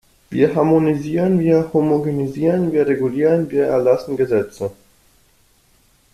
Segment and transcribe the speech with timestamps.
[0.31, 4.71] Wir harmonisieren, wir homogenisieren, wir regulieren, wir erlassen Gesetze.